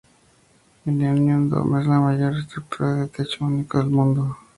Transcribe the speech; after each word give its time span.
El 0.83 0.93
Millennium 0.95 1.47
Dome 1.47 1.79
es 1.81 1.85
la 1.85 1.99
mayor 1.99 2.35
estructura 2.35 2.95
de 2.95 3.07
techo 3.07 3.45
único 3.45 3.77
del 3.77 3.91
mundo. 3.91 4.35